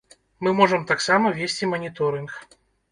Мы 0.47 0.53
можам 0.61 0.87
таксама 0.93 1.35
весці 1.39 1.71
маніторынг. 1.77 2.31